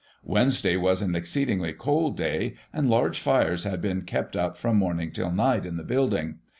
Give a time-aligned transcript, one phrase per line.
[0.23, 5.11] Wednesday was an exceedingly cold day, and large fires had been kept up from morning
[5.11, 6.39] till night in the building.